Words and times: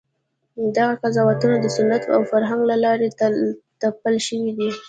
دغه 0.75 0.93
قضاوتونه 1.03 1.55
د 1.59 1.65
سنت 1.75 2.03
او 2.15 2.19
فرهنګ 2.31 2.61
له 2.71 2.75
لارې 2.83 3.07
تپل 3.81 4.15
شوي 4.27 4.51
دي. 4.57 4.69